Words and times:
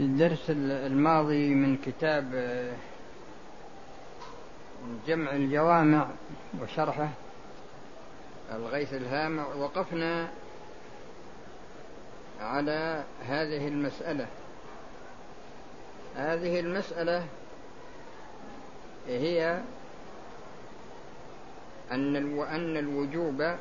الدرس 0.00 0.50
الماضي 0.50 1.54
من 1.54 1.76
كتاب 1.76 2.30
آه، 2.34 2.72
جمع 5.06 5.30
الجوامع 5.30 6.08
وشرحه 6.62 7.08
الغيث 8.52 8.94
الهامع 8.94 9.46
وقفنا 9.46 10.28
على 12.40 13.04
هذه 13.26 13.68
المسألة. 13.68 14.26
هذه 16.16 16.60
المسألة 16.60 17.26
هي 19.08 19.60
أن 21.92 22.16
أن 22.40 22.76
الوجوب 22.76 23.56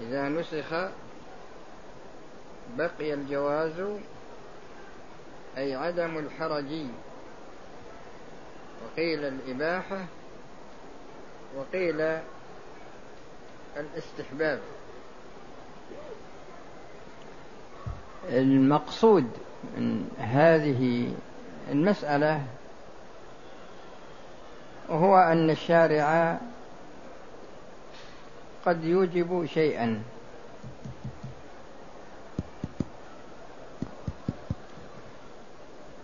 إذا 0.00 0.28
نسخ 0.28 0.90
بقي 2.76 3.14
الجواز 3.14 3.98
أي 5.58 5.74
عدم 5.74 6.18
الحرج. 6.18 6.86
وقيل 8.84 9.24
الإباحة 9.24 10.04
وقيل 11.56 12.20
الاستحباب. 13.76 14.60
المقصود 18.28 19.30
من 19.62 20.08
هذه 20.18 21.14
المسألة 21.70 22.42
هو 24.90 25.18
أن 25.18 25.50
الشارع 25.50 26.38
قد 28.66 28.84
يوجب 28.84 29.46
شيئا. 29.46 30.02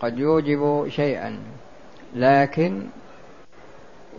قد 0.00 0.18
يوجب 0.18 0.88
شيئا 0.88 1.38
لكن 2.14 2.82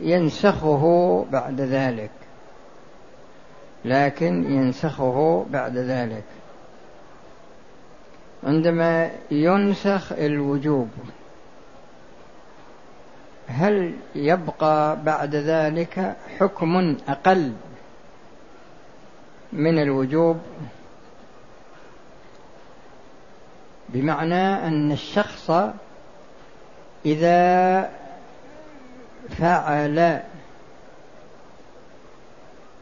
ينسخه 0.01 1.25
بعد 1.31 1.61
ذلك. 1.61 2.11
لكن 3.85 4.51
ينسخه 4.51 5.45
بعد 5.49 5.77
ذلك. 5.77 6.23
عندما 8.43 9.11
ينسخ 9.31 10.11
الوجوب 10.11 10.89
هل 13.47 13.93
يبقى 14.15 14.97
بعد 15.03 15.35
ذلك 15.35 16.15
حكم 16.39 16.97
أقل 17.07 17.53
من 19.53 19.79
الوجوب؟ 19.79 20.37
بمعنى 23.93 24.67
أن 24.67 24.91
الشخص 24.91 25.51
إذا 27.05 27.89
فعل 29.29 30.21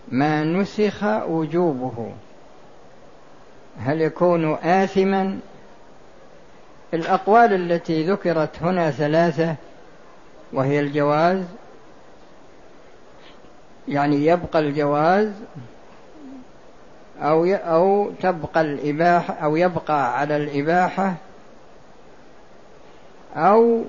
ما 0.07 0.43
نسخ 0.43 1.03
وجوبه 1.03 2.11
هل 3.79 4.01
يكون 4.01 4.53
آثما؟ 4.53 5.39
الأقوال 6.93 7.53
التي 7.53 8.03
ذكرت 8.03 8.63
هنا 8.63 8.91
ثلاثة 8.91 9.55
وهي 10.53 10.79
الجواز 10.79 11.43
يعني 13.87 14.25
يبقى 14.25 14.59
الجواز 14.59 15.31
أو 17.21 17.45
أو 17.45 18.11
تبقى 18.21 18.61
الإباحة 18.61 19.33
أو 19.33 19.55
يبقى 19.55 20.19
على 20.19 20.37
الإباحة 20.37 21.15
أو 23.35 23.83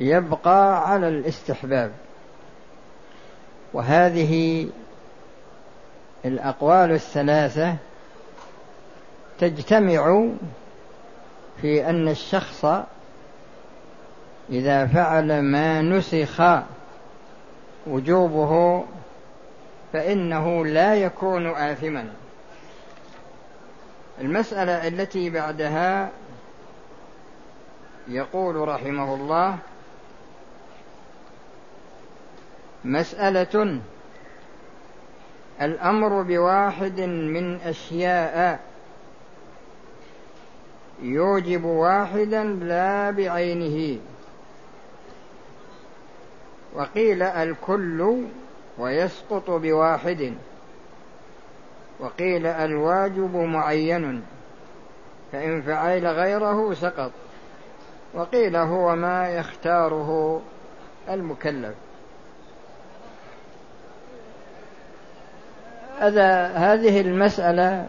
يبقى 0.00 0.90
على 0.90 1.08
الاستحباب. 1.08 1.92
وهذه 3.72 4.66
الأقوال 6.24 6.92
الثلاثة 6.92 7.76
تجتمع 9.38 10.26
في 11.60 11.90
أن 11.90 12.08
الشخص 12.08 12.64
إذا 14.50 14.86
فعل 14.86 15.42
ما 15.42 15.82
نسخ 15.82 16.42
وجوبه 17.86 18.84
فإنه 19.92 20.66
لا 20.66 20.94
يكون 20.94 21.46
آثما. 21.46 22.08
المسألة 24.20 24.88
التي 24.88 25.30
بعدها 25.30 26.10
يقول 28.08 28.68
رحمه 28.68 29.14
الله 29.14 29.58
مسألة 32.84 33.80
الأمر 35.62 36.22
بواحد 36.22 37.00
من 37.00 37.60
أشياء 37.60 38.60
يوجب 41.02 41.64
واحدا 41.64 42.44
لا 42.44 43.10
بعينه. 43.10 43.98
وقيل 46.74 47.22
الكل 47.22 48.24
ويسقط 48.78 49.50
بواحد. 49.50 50.34
وقيل 52.00 52.46
الواجب 52.46 53.36
معين 53.36 54.22
فإن 55.32 55.62
فعل 55.62 56.06
غيره 56.06 56.74
سقط. 56.74 57.10
وقيل 58.14 58.56
هو 58.56 58.96
ما 58.96 59.28
يختاره 59.28 60.40
المكلف. 61.10 61.74
هذا 65.98 66.46
هذه 66.46 67.00
المسألة 67.00 67.86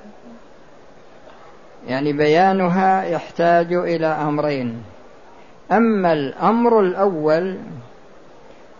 يعني 1.87 2.13
بيانها 2.13 3.03
يحتاج 3.03 3.73
إلى 3.73 4.07
أمرين. 4.07 4.83
أما 5.71 6.13
الأمر 6.13 6.79
الأول 6.79 7.57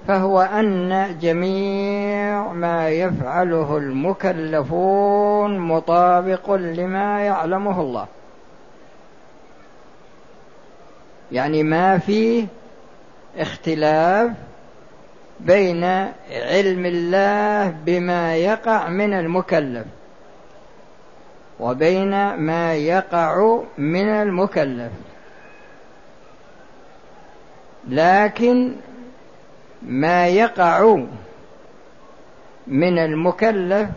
فهو 0.08 0.42
أن 0.42 1.18
جميع 1.22 2.54
ما 2.54 2.90
يفعله 2.90 3.78
المكلفون 3.78 5.60
مطابق 5.60 6.52
لما 6.52 7.22
يعلمه 7.22 7.82
الله. 7.82 8.08
يعني 11.32 11.64
ما 11.64 11.98
فيه 11.98 12.46
اختلاف 13.38 14.32
بين 15.40 15.84
علم 16.32 16.86
الله 16.86 17.70
بما 17.86 18.36
يقع 18.36 18.90
من 18.90 19.14
المكلف 19.14 19.86
وبين 21.60 22.34
ما 22.34 22.76
يقع 22.76 23.60
من 23.78 24.10
المكلف. 24.10 24.92
لكن 27.88 28.76
ما 29.82 30.28
يقع 30.28 31.00
من 32.68 33.00
المكلف 33.00 33.90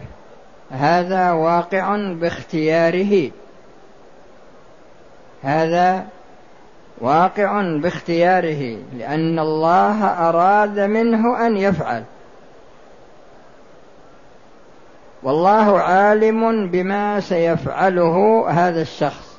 هذا 0.71 1.33
واقع 1.33 1.97
باختياره. 1.97 3.31
هذا 5.43 6.07
واقع 7.01 7.63
باختياره 7.63 8.79
لأن 8.99 9.39
الله 9.39 10.05
أراد 10.05 10.81
منه 10.81 11.47
أن 11.47 11.57
يفعل. 11.57 12.05
والله 15.23 15.81
عالم 15.81 16.71
بما 16.71 17.21
سيفعله 17.21 18.47
هذا 18.49 18.83
الشخص. 18.83 19.32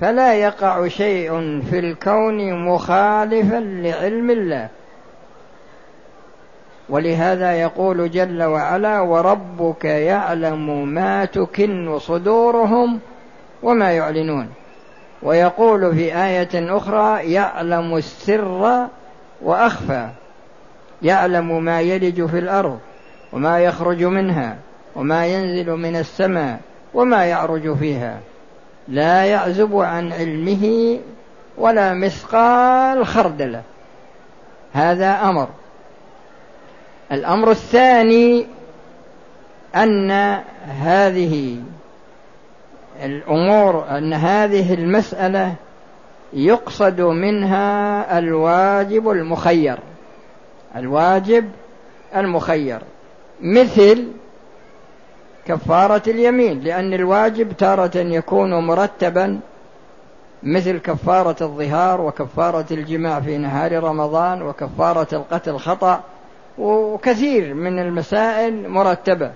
فلا 0.00 0.34
يقع 0.34 0.88
شيء 0.88 1.30
في 1.70 1.78
الكون 1.78 2.64
مخالفا 2.64 3.60
لعلم 3.60 4.30
الله. 4.30 4.68
ولهذا 6.88 7.52
يقول 7.52 8.10
جل 8.10 8.42
وعلا 8.42 9.00
وربك 9.00 9.84
يعلم 9.84 10.88
ما 10.88 11.24
تكن 11.24 11.98
صدورهم 11.98 13.00
وما 13.62 13.92
يعلنون 13.92 14.48
ويقول 15.22 15.94
في 15.94 16.16
آية 16.16 16.76
أخرى 16.76 17.32
يعلم 17.32 17.96
السر 17.96 18.88
وأخفى 19.42 20.08
يعلم 21.02 21.64
ما 21.64 21.80
يلج 21.80 22.26
في 22.26 22.38
الأرض 22.38 22.78
وما 23.32 23.60
يخرج 23.60 24.04
منها 24.04 24.56
وما 24.96 25.26
ينزل 25.26 25.70
من 25.70 25.96
السماء 25.96 26.60
وما 26.94 27.24
يعرج 27.24 27.76
فيها. 27.76 28.18
لا 28.88 29.24
يعزب 29.24 29.76
عن 29.76 30.12
علمه 30.12 30.98
ولا 31.58 31.94
مثقال 31.94 33.06
خردله 33.06 33.62
هذا 34.72 35.20
أمر. 35.22 35.48
الأمر 37.12 37.50
الثاني 37.50 38.46
أن 39.76 40.10
هذه 40.80 41.56
الأمور 43.04 43.84
أن 43.90 44.12
هذه 44.12 44.74
المسألة 44.74 45.54
يقصد 46.32 47.00
منها 47.00 48.18
الواجب 48.18 49.10
المخير. 49.10 49.78
الواجب 50.76 51.50
المخير. 52.16 52.78
مثل 53.40 54.06
كفارة 55.48 56.02
اليمين 56.06 56.60
لأن 56.60 56.94
الواجب 56.94 57.52
تارة 57.52 57.96
يكون 57.96 58.66
مرتبا 58.66 59.40
مثل 60.42 60.78
كفارة 60.78 61.36
الظهار 61.40 62.00
وكفارة 62.00 62.66
الجماع 62.70 63.20
في 63.20 63.38
نهار 63.38 63.82
رمضان 63.82 64.42
وكفارة 64.42 65.08
القتل 65.12 65.56
خطأ 65.56 66.00
وكثير 66.58 67.54
من 67.54 67.78
المسائل 67.78 68.68
مرتبة. 68.68 69.32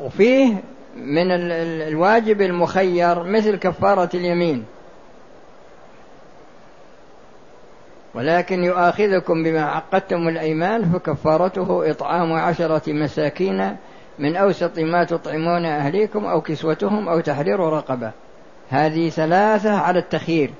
وفيه 0.00 0.54
من 0.96 1.30
الواجب 1.30 2.42
المخير 2.42 3.22
مثل 3.22 3.56
كفارة 3.56 4.10
اليمين. 4.14 4.64
ولكن 8.14 8.64
يؤاخذكم 8.64 9.42
بما 9.42 9.62
عقدتم 9.62 10.28
الأيمان 10.28 10.92
فكفارته 10.92 11.90
إطعام 11.90 12.32
عشرة 12.32 12.92
مساكين 12.92 13.76
من 14.20 14.36
أوسط 14.36 14.78
ما 14.78 15.04
تطعمون 15.04 15.64
أهليكم 15.64 16.24
أو 16.24 16.40
كسوتهم 16.40 17.08
أو 17.08 17.20
تحرير 17.20 17.60
رقبة. 17.60 18.10
هذه 18.70 19.08
ثلاثة 19.08 19.78
على 19.78 19.98
التخيير. 19.98 20.50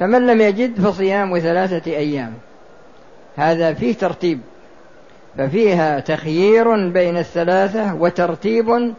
فمن 0.00 0.26
لم 0.26 0.40
يجد 0.40 0.80
فصيام 0.80 1.38
ثلاثة 1.38 1.90
أيام. 1.90 2.34
هذا 3.36 3.74
فيه 3.74 3.94
ترتيب. 3.94 4.40
ففيها 5.38 6.00
تخيير 6.00 6.88
بين 6.88 7.18
الثلاثة 7.18 7.94
وترتيب 7.94 8.94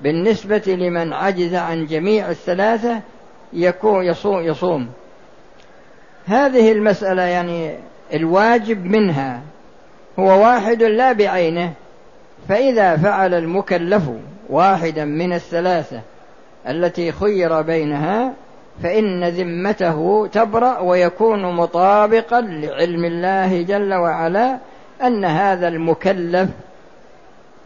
بالنسبة 0.00 0.62
لمن 0.66 1.12
عجز 1.12 1.54
عن 1.54 1.86
جميع 1.86 2.30
الثلاثة 2.30 3.00
يكون 3.52 4.04
يصوم, 4.04 4.40
يصوم. 4.40 4.88
هذه 6.26 6.72
المسألة 6.72 7.22
يعني 7.22 7.74
الواجب 8.14 8.84
منها. 8.84 9.40
هو 10.18 10.42
واحد 10.42 10.82
لا 10.82 11.12
بعينه. 11.12 11.72
فإذا 12.48 12.96
فعل 12.96 13.34
المكلف 13.34 14.02
واحدا 14.50 15.04
من 15.04 15.32
الثلاثة 15.32 16.00
التي 16.68 17.12
خير 17.12 17.62
بينها 17.62 18.32
فإن 18.82 19.24
ذمته 19.24 20.28
تبرأ 20.32 20.78
ويكون 20.78 21.54
مطابقا 21.54 22.40
لعلم 22.40 23.04
الله 23.04 23.62
جل 23.62 23.94
وعلا 23.94 24.58
أن 25.02 25.24
هذا 25.24 25.68
المكلف 25.68 26.50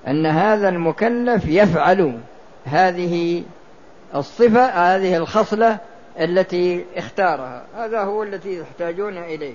أن 0.06 0.26
هذا 0.26 0.68
المكلف 0.68 1.46
يفعل 1.46 2.18
هذه 2.64 3.42
الصفة 4.14 4.64
هذه 4.64 5.16
الخصلة 5.16 5.78
التي 6.20 6.84
اختارها. 6.96 7.64
هذا 7.76 8.00
هو 8.00 8.22
الذي 8.22 8.58
يحتاجون 8.58 9.18
إليه. 9.18 9.54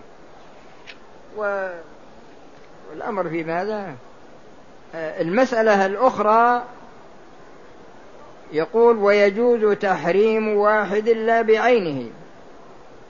والأمر 2.96 3.30
في 3.30 3.44
ماذا؟ 3.44 3.96
المسألة 4.96 5.86
الأخرى 5.86 6.64
يقول 8.54 8.98
ويجوز 8.98 9.78
تحريم 9.78 10.48
واحد 10.48 11.10
لا 11.10 11.42
بعينه 11.42 12.10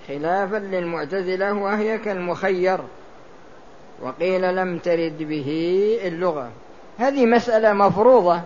خلافا 0.08 0.58
للمعتزلة 0.58 1.54
وهي 1.54 1.98
كالمخير 1.98 2.80
وقيل 4.02 4.56
لم 4.56 4.78
ترد 4.78 5.18
به 5.24 5.50
اللغة. 6.04 6.50
هذه 6.98 7.26
مسألة 7.26 7.74
مفروضة 7.74 8.42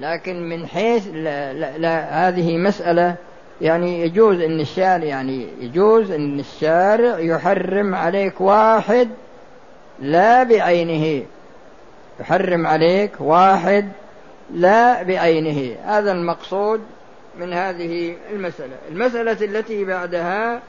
لكن 0.00 0.48
من 0.48 0.66
حيث 0.66 1.08
لا, 1.12 1.52
لا, 1.52 1.78
لا 1.78 2.28
هذه 2.28 2.56
مسألة 2.56 3.14
يعني 3.60 4.02
يجوز 4.02 4.40
إن 4.40 4.60
الشارع 4.60 5.04
يعني 5.04 5.46
يجوز 5.60 6.10
إن 6.10 6.40
الشارع 6.40 7.18
يحرم 7.18 7.94
عليك 7.94 8.40
واحد 8.40 9.08
لا 10.00 10.42
بعينه. 10.42 11.22
يحرم 12.20 12.66
عليك 12.66 13.12
واحد 13.20 13.88
لا 14.50 15.02
بعينه. 15.02 15.76
هذا 15.84 16.12
المقصود 16.12 16.80
من 17.38 17.52
هذه 17.52 18.16
المسألة. 18.30 18.76
المسألة 18.88 19.44
التي 19.44 19.84
بعدها 19.84 20.60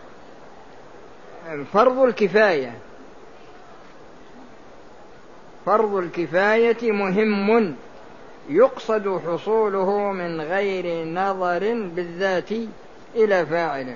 فرض 1.73 1.99
الكفاية. 1.99 2.73
فرض 5.65 5.95
الكفاية 5.95 6.91
مهم. 6.91 7.75
يقصد 8.49 9.21
حصوله 9.27 10.11
من 10.11 10.41
غير 10.41 11.07
نظر 11.07 11.89
بالذات 11.95 12.51
إلى 13.15 13.45
فاعله 13.45 13.95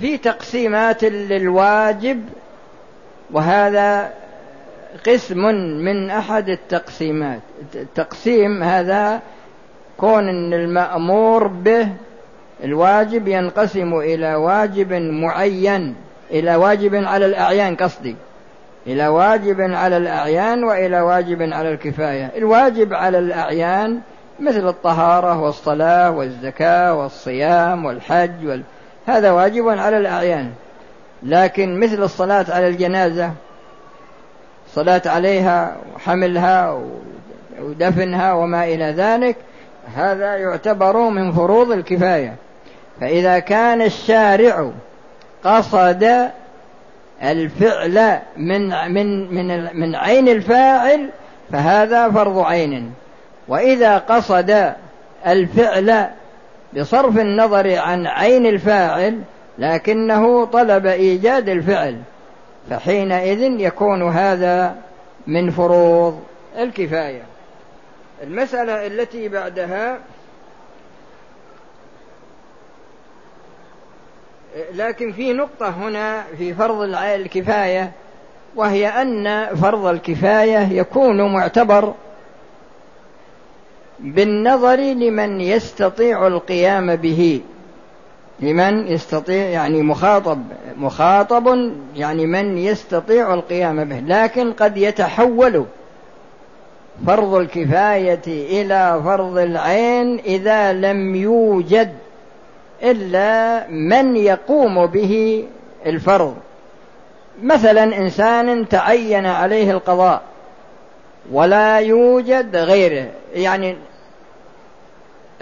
في 0.00 0.18
تقسيمات 0.18 1.04
للواجب 1.04 2.28
وهذا 3.30 4.14
قسم 5.06 5.38
من 5.84 6.10
أحد 6.10 6.48
التقسيمات. 6.48 7.40
التقسيم 7.74 8.62
هذا 8.62 9.20
كون 9.96 10.28
أن 10.28 10.52
المأمور 10.52 11.46
به 11.46 11.88
الواجب 12.64 13.28
ينقسم 13.28 13.94
إلى 13.94 14.34
واجب 14.34 14.92
معين 14.92 15.94
إلى 16.30 16.56
واجب 16.56 16.94
على 16.94 17.26
الأعيان 17.26 17.76
قصدي. 17.76 18.16
إلى 18.86 19.08
واجب 19.08 19.60
على 19.60 19.96
الأعيان 19.96 20.64
وإلى 20.64 21.00
واجب 21.00 21.42
على 21.42 21.72
الكفاية. 21.72 22.32
الواجب 22.36 22.94
على 22.94 23.18
الأعيان 23.18 24.00
مثل 24.40 24.68
الطهارة 24.68 25.40
والصلاة 25.40 26.10
والزكاة 26.10 26.94
والصيام 26.94 27.84
والحج 27.84 28.46
وال... 28.46 28.62
هذا 29.06 29.30
واجب 29.30 29.68
على 29.68 29.98
الأعيان. 29.98 30.50
لكن 31.22 31.80
مثل 31.80 32.02
الصلاة 32.02 32.46
على 32.48 32.68
الجنازة 32.68 33.32
الصلاة 34.76 35.02
عليها 35.06 35.76
وحملها 35.94 36.80
ودفنها 37.60 38.32
وما 38.32 38.64
إلى 38.64 38.84
ذلك 38.84 39.36
هذا 39.96 40.36
يعتبر 40.36 41.08
من 41.08 41.32
فروض 41.32 41.72
الكفاية. 41.72 42.34
فإذا 43.00 43.38
كان 43.38 43.82
الشارع 43.82 44.70
قصد 45.44 46.30
الفعل 47.22 48.18
من 48.36 48.92
من 48.92 49.34
من 49.34 49.76
من 49.80 49.94
عين 49.94 50.28
الفاعل 50.28 51.08
فهذا 51.52 52.10
فرض 52.10 52.38
عين. 52.38 52.92
وإذا 53.48 53.98
قصد 53.98 54.72
الفعل 55.26 56.06
بصرف 56.76 57.18
النظر 57.18 57.78
عن 57.78 58.06
عين 58.06 58.46
الفاعل 58.46 59.20
لكنه 59.58 60.44
طلب 60.44 60.86
إيجاد 60.86 61.48
الفعل. 61.48 61.96
فحينئذ 62.70 63.60
يكون 63.60 64.02
هذا 64.02 64.76
من 65.26 65.50
فروض 65.50 66.22
الكفاية. 66.58 67.22
المسألة 68.22 68.86
التي 68.86 69.28
بعدها 69.28 69.98
لكن 74.74 75.12
في 75.12 75.32
نقطة 75.32 75.68
هنا 75.68 76.22
في 76.38 76.54
فرض 76.54 76.80
الكفاية 76.94 77.92
وهي 78.56 78.88
أن 78.88 79.46
فرض 79.56 79.86
الكفاية 79.86 80.72
يكون 80.72 81.32
معتبر 81.32 81.94
بالنظر 83.98 84.76
لمن 84.76 85.40
يستطيع 85.40 86.26
القيام 86.26 86.96
به. 86.96 87.40
لمن 88.40 88.86
يستطيع 88.86 89.44
يعني 89.44 89.82
مخاطب 89.82 90.42
مخاطب 90.76 91.72
يعني 91.96 92.26
من 92.26 92.58
يستطيع 92.58 93.34
القيام 93.34 93.84
به 93.84 94.00
لكن 94.06 94.52
قد 94.52 94.76
يتحول 94.76 95.64
فرض 97.06 97.34
الكفاية 97.34 98.22
إلى 98.26 99.00
فرض 99.04 99.38
العين 99.38 100.18
إذا 100.18 100.72
لم 100.72 101.14
يوجد 101.14 101.92
إلا 102.82 103.66
من 103.70 104.16
يقوم 104.16 104.86
به 104.86 105.44
الفرض. 105.86 106.34
مثلا 107.42 107.84
إنسان 107.98 108.68
تعين 108.68 109.26
عليه 109.26 109.70
القضاء 109.70 110.22
ولا 111.32 111.78
يوجد 111.78 112.56
غيره 112.56 113.08
يعني 113.34 113.76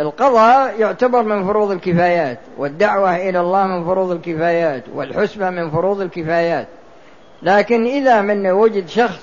القضاء 0.01 0.81
يعتبر 0.81 1.23
من 1.23 1.45
فروض 1.45 1.71
الكفايات 1.71 2.39
والدعوة 2.59 3.17
إلى 3.17 3.41
الله 3.41 3.67
من 3.67 3.85
فروض 3.85 4.11
الكفايات 4.11 4.83
والحسبة 4.95 5.51
من 5.51 5.71
فروض 5.71 6.01
الكفايات. 6.01 6.67
لكن 7.43 7.85
إذا 7.87 8.21
من 8.21 8.51
وجد 8.51 8.89
شخص 8.89 9.23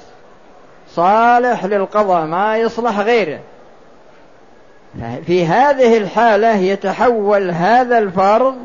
صالح 0.90 1.66
للقضاء 1.66 2.26
ما 2.26 2.58
يصلح 2.58 3.00
غيره 3.00 3.40
في 5.26 5.46
هذه 5.46 5.98
الحالة 5.98 6.56
يتحول 6.56 7.52
هذا 7.52 7.98
الفرض 7.98 8.56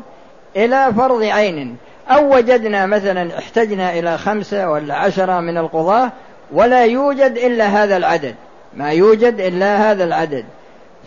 إلى 0.55 0.93
فرض 0.97 1.23
عين. 1.23 1.77
أو 2.09 2.35
وجدنا 2.35 2.85
مثلا 2.85 3.37
احتجنا 3.37 3.99
إلى 3.99 4.17
خمسة 4.17 4.69
ولا 4.69 4.95
عشرة 4.95 5.39
من 5.39 5.57
القضاة 5.57 6.11
ولا 6.51 6.85
يوجد 6.85 7.37
إلا 7.37 7.65
هذا 7.65 7.97
العدد. 7.97 8.35
ما 8.73 8.91
يوجد 8.91 9.39
إلا 9.39 9.91
هذا 9.91 10.03
العدد. 10.03 10.45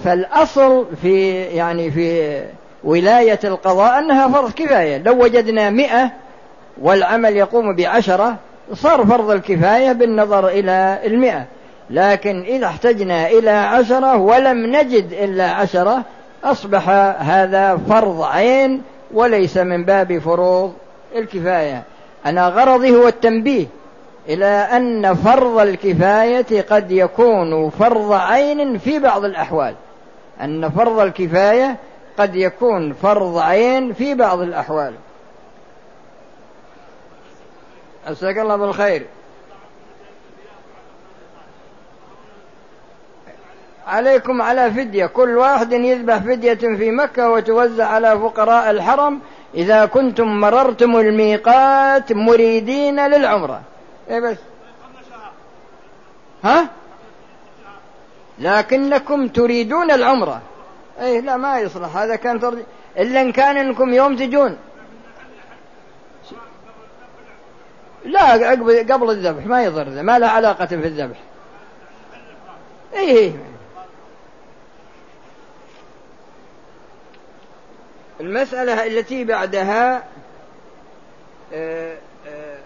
فالأصل 0.04 0.86
في 1.02 1.32
يعني 1.42 1.90
في 1.90 2.40
ولاية 2.84 3.38
القضاء 3.44 3.98
أنها 3.98 4.28
فرض 4.28 4.52
كفاية. 4.52 4.98
لو 4.98 5.22
وجدنا 5.24 5.70
مئة 5.70 6.10
والعمل 6.80 7.36
يقوم 7.36 7.76
بعشرة 7.76 8.36
صار 8.74 9.06
فرض 9.06 9.30
الكفاية 9.30 9.92
بالنظر 9.92 10.48
إلى 10.48 10.98
المئة. 11.04 11.44
لكن 11.90 12.42
إذا 12.42 12.66
احتجنا 12.66 13.28
إلى 13.28 13.50
عشرة 13.50 14.16
ولم 14.16 14.66
نجد 14.76 15.12
إلا 15.12 15.50
عشرة 15.50 16.02
أصبح 16.44 16.88
هذا 17.18 17.80
فرض 17.88 18.22
عين 18.22 18.82
وليس 19.14 19.56
من 19.56 19.84
باب 19.84 20.18
فروض 20.18 20.72
الكفاية. 21.16 21.82
أنا 22.26 22.48
غرضي 22.48 22.96
هو 22.96 23.08
التنبيه 23.08 23.66
إلى 24.28 24.46
أن 24.46 25.14
فرض 25.14 25.58
الكفاية 25.58 26.62
قد 26.70 26.90
يكون 26.92 27.70
فرض 27.70 28.12
عين 28.12 28.78
في 28.78 28.98
بعض 28.98 29.24
الأحوال. 29.24 29.74
أن 30.40 30.70
فرض 30.70 30.98
الكفاية 30.98 31.76
قد 32.18 32.36
يكون 32.36 32.92
فرض 32.92 33.38
عين 33.38 33.92
في 33.92 34.14
بعض 34.14 34.40
الأحوال. 34.40 34.94
أسألك 38.06 38.38
الله 38.38 38.56
بالخير. 38.56 39.06
عليكم 43.86 44.42
على 44.42 44.70
فدية. 44.70 45.06
كل 45.06 45.36
واحد 45.36 45.72
يذبح 45.72 46.16
فدية 46.16 46.54
في 46.54 46.90
مكة 46.90 47.30
وتوزع 47.30 47.86
على 47.86 48.18
فقراء 48.18 48.70
الحرم. 48.70 49.20
إذا 49.54 49.86
كنتم 49.86 50.40
مررتم 50.40 50.96
الميقات 50.96 52.12
مريدين 52.12 53.06
للعمرة. 53.06 53.60
إيه 54.10 54.20
بس؟ 54.20 54.36
ها؟ 56.44 56.68
لكنكم 58.40 59.28
تريدون 59.28 59.90
العمرة. 59.90 60.42
إيه 61.00 61.20
لا 61.20 61.36
ما 61.36 61.60
يصلح. 61.60 61.96
هذا 61.96 62.16
كان 62.16 62.40
ترجي 62.40 62.62
إلا 62.98 63.20
إن 63.20 63.32
كان 63.32 63.56
إنكم 63.56 63.94
يوم 63.94 64.16
تجون. 64.16 64.56
لا 68.04 68.50
قبل 68.94 69.10
الذبح 69.10 69.46
ما 69.46 69.64
يضر 69.64 70.02
ما 70.02 70.18
له 70.18 70.26
علاقة 70.26 70.66
في 70.66 70.74
الذبح. 70.74 71.16
إيه. 72.94 73.32
المسألة 78.20 78.86
التي 78.86 79.24
بعدها 79.24 80.04
آه، 81.54 81.96
آه، 82.28 82.58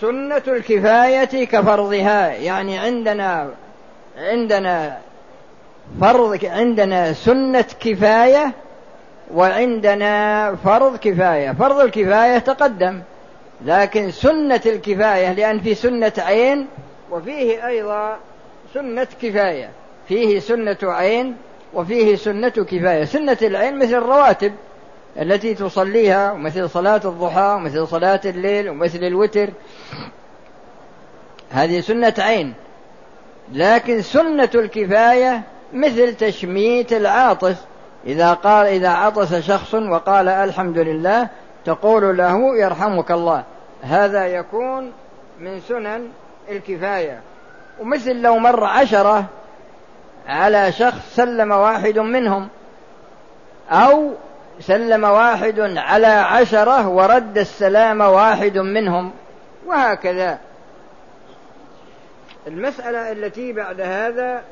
سنة 0.00 0.42
الكفاية 0.48 1.44
كفرضها 1.44 2.32
يعني 2.32 2.78
عندنا 2.78 3.50
عندنا 4.18 4.98
فرض 6.00 6.44
عندنا 6.44 7.12
سنة 7.12 7.64
كفاية 7.80 8.52
وعندنا 9.34 10.54
فرض 10.54 10.96
كفاية. 10.96 11.52
فرض 11.52 11.80
الكفاية 11.80 12.38
تقدم 12.38 13.02
لكن 13.64 14.10
سنة 14.10 14.60
الكفاية 14.66 15.32
لأن 15.32 15.60
في 15.60 15.74
سنة 15.74 16.12
عين 16.18 16.66
وفيه 17.10 17.66
أيضا 17.66 18.16
سنة 18.74 19.06
كفاية. 19.22 19.70
فيه 20.08 20.38
سنة 20.38 20.78
عين 20.82 21.36
وفيه 21.74 22.16
سنة 22.16 22.48
كفاية. 22.48 23.04
سنة 23.04 23.38
العين 23.42 23.78
مثل 23.78 23.94
الرواتب 23.94 24.52
التي 25.20 25.54
تصليها 25.54 26.32
ومثل 26.32 26.70
صلاة 26.70 27.00
الضحى 27.04 27.54
ومثل 27.56 27.86
صلاة 27.88 28.20
الليل 28.24 28.68
ومثل 28.68 28.98
الوتر. 28.98 29.50
هذه 31.50 31.80
سنة 31.80 32.14
عين. 32.18 32.54
لكن 33.52 34.02
سنة 34.02 34.50
الكفاية 34.54 35.42
مثل 35.72 36.14
تشميت 36.14 36.92
العاطس 36.92 37.56
إذا 38.06 38.32
قال 38.32 38.66
إذا 38.66 38.88
عطس 38.88 39.34
شخص 39.34 39.74
وقال 39.74 40.28
الحمد 40.28 40.78
لله 40.78 41.28
تقول 41.64 42.16
له 42.16 42.58
يرحمك 42.58 43.10
الله. 43.10 43.44
هذا 43.82 44.26
يكون 44.26 44.92
من 45.40 45.60
سنن 45.60 46.08
الكفاية. 46.50 47.20
ومثل 47.80 48.22
لو 48.22 48.38
مر 48.38 48.64
عشرة 48.64 49.24
على 50.28 50.72
شخص 50.72 51.14
سلم 51.14 51.50
واحد 51.50 51.98
منهم 51.98 52.48
أو 53.70 54.10
سلم 54.60 55.04
واحد 55.04 55.60
على 55.76 56.06
عشرة 56.06 56.88
ورد 56.88 57.38
السلام 57.38 58.00
واحد 58.00 58.58
منهم 58.58 59.10
وهكذا. 59.66 60.38
المسألة 62.46 63.12
التي 63.12 63.52
بعد 63.52 63.80
هذا 63.80 64.44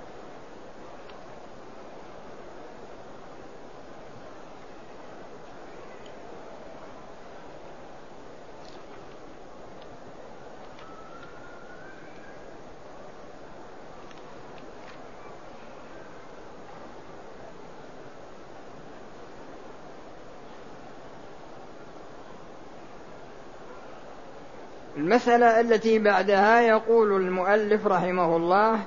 المسألة 25.02 25.60
التي 25.60 25.98
بعدها 25.98 26.60
يقول 26.60 27.12
المؤلف 27.16 27.86
رحمه 27.86 28.36
الله 28.36 28.78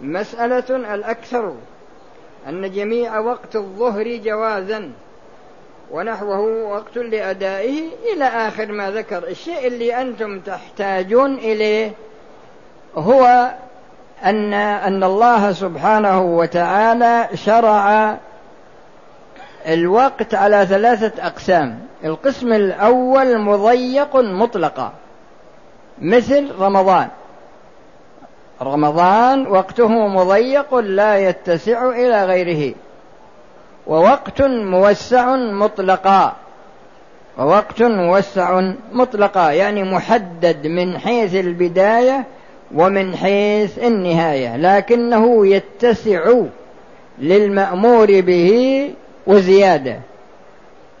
مسألة 0.00 0.94
الأكثر 0.94 1.54
أن 2.48 2.72
جميع 2.72 3.18
وقت 3.18 3.56
الظهر 3.56 4.16
جوازا 4.16 4.90
ونحوه 5.90 6.40
وقت 6.68 6.96
لأدائه 6.96 7.80
إلى 8.12 8.24
آخر 8.24 8.72
ما 8.72 8.90
ذكر. 8.90 9.28
الشيء 9.28 9.66
اللي 9.66 10.00
أنتم 10.00 10.40
تحتاجون 10.40 11.34
إليه 11.34 11.92
هو 12.94 13.50
أن 14.24 14.54
أن 14.54 15.04
الله 15.04 15.52
سبحانه 15.52 16.22
وتعالى 16.22 17.28
شرع 17.34 18.16
الوقت 19.66 20.34
على 20.34 20.66
ثلاثة 20.66 21.26
أقسام. 21.26 21.80
القسم 22.04 22.52
الأول 22.52 23.38
مضيق 23.38 24.16
مطلقا. 24.16 24.92
مثل 26.00 26.50
رمضان. 26.60 27.08
رمضان 28.62 29.46
وقته 29.46 29.88
مضيق 29.88 30.74
لا 30.74 31.28
يتسع 31.28 31.88
إلى 31.88 32.24
غيره. 32.24 32.74
ووقت 33.86 34.42
موسع 34.42 35.36
مطلقا. 35.36 36.36
ووقت 37.38 37.82
موسع 37.82 38.72
مطلقا 38.92 39.50
يعني 39.50 39.82
محدد 39.82 40.66
من 40.66 40.98
حيث 40.98 41.34
البداية 41.34 42.24
ومن 42.74 43.16
حيث 43.16 43.78
النهاية. 43.78 44.56
لكنه 44.56 45.46
يتسع 45.46 46.32
للمأمور 47.18 48.20
به 48.20 48.90
وزيادة. 49.26 49.96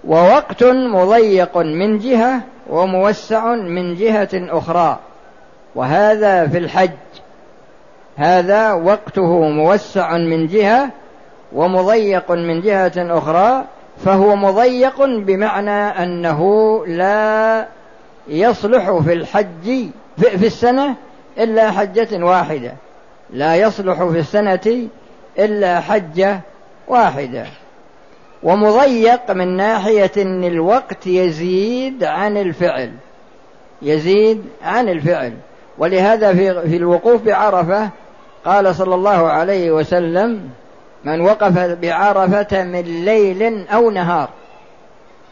ووقت 0.04 0.64
مضيق 0.64 1.58
من 1.58 1.98
جهة 1.98 2.40
وموسع 2.70 3.54
من 3.54 3.94
جهة 3.94 4.28
أخرى. 4.34 4.98
وهذا 5.74 6.46
في 6.46 6.58
الحج. 6.58 6.90
هذا 8.16 8.72
وقته 8.72 9.40
موسع 9.40 10.16
من 10.16 10.46
جهة 10.46 10.90
ومضيق 11.52 12.32
من 12.32 12.60
جهة 12.60 12.92
أخرى 12.96 13.64
فهو 14.04 14.36
مضيق 14.36 15.04
بمعنى 15.04 15.70
أنه 15.70 16.42
لا 16.86 17.66
يصلح 18.28 18.90
في 18.90 19.12
الحج 19.12 19.88
في 20.16 20.46
السنة 20.46 20.94
إلا 21.38 21.70
حجة 21.70 22.24
واحدة. 22.24 22.72
لا 23.30 23.56
يصلح 23.56 24.04
في 24.04 24.18
السنة 24.18 24.88
إلا 25.38 25.80
حجة 25.80 26.40
واحدة. 26.88 27.46
ومضيق 28.42 29.30
من 29.30 29.56
ناحية 29.56 30.12
أن 30.16 30.44
الوقت 30.44 31.06
يزيد 31.06 32.04
عن 32.04 32.36
الفعل. 32.36 32.92
يزيد 33.82 34.44
عن 34.62 34.88
الفعل. 34.88 35.32
ولهذا 35.78 36.32
في, 36.32 36.68
في 36.68 36.76
الوقوف 36.76 37.22
بعرفة 37.22 37.90
قال 38.44 38.74
صلى 38.74 38.94
الله 38.94 39.28
عليه 39.28 39.70
وسلم 39.70 40.50
من 41.04 41.20
وقف 41.20 41.58
بعرفة 41.58 42.64
من 42.64 43.04
ليل 43.04 43.68
أو 43.68 43.90
نهار 43.90 44.28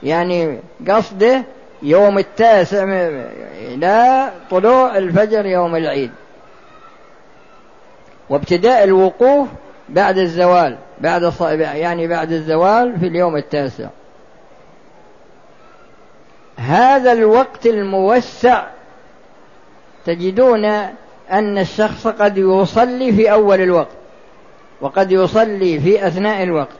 يعني 0.02 0.58
قصده 0.88 1.42
يوم 1.82 2.18
التاسع 2.18 2.84
إلى 3.58 4.30
طلوع 4.50 4.96
الفجر 4.96 5.46
يوم 5.46 5.76
العيد. 5.76 6.10
وابتداء 8.30 8.84
الوقوف 8.84 9.48
بعد 9.88 10.18
الزوال 10.18 10.76
بعد 11.00 11.33
يعني 11.50 12.07
بعد 12.07 12.33
الزوال 12.33 13.00
في 13.00 13.07
اليوم 13.07 13.37
التاسع. 13.37 13.88
هذا 16.57 17.12
الوقت 17.12 17.66
الموسع 17.66 18.66
تجدون 20.07 20.64
أن 21.33 21.59
الشخص 21.59 22.07
قد 22.07 22.38
يصلي 22.38 23.12
في 23.12 23.33
أول 23.33 23.61
الوقت 23.61 23.97
وقد 24.80 25.12
يصلي 25.12 25.80
في 25.80 26.07
أثناء 26.07 26.42
الوقت 26.42 26.76